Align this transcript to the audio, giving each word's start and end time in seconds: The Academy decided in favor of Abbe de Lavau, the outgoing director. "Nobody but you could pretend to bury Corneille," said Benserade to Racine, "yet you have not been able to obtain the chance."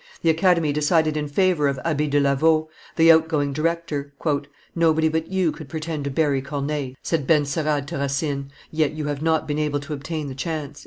The 0.23 0.31
Academy 0.31 0.73
decided 0.73 1.15
in 1.15 1.27
favor 1.27 1.67
of 1.67 1.79
Abbe 1.85 2.07
de 2.07 2.19
Lavau, 2.19 2.69
the 2.95 3.11
outgoing 3.11 3.53
director. 3.53 4.11
"Nobody 4.73 5.09
but 5.09 5.27
you 5.27 5.51
could 5.51 5.69
pretend 5.69 6.05
to 6.05 6.09
bury 6.09 6.41
Corneille," 6.41 6.93
said 7.03 7.27
Benserade 7.27 7.85
to 7.89 7.99
Racine, 7.99 8.49
"yet 8.71 8.93
you 8.93 9.05
have 9.05 9.21
not 9.21 9.47
been 9.47 9.59
able 9.59 9.79
to 9.81 9.93
obtain 9.93 10.27
the 10.27 10.33
chance." 10.33 10.79